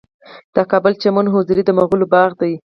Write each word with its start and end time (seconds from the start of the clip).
د 0.55 0.57
کابل 0.71 0.93
چمن 1.01 1.25
حضوري 1.33 1.63
د 1.65 1.69
مغلو 1.79 2.05
باغ 2.13 2.31
دی 2.41 2.53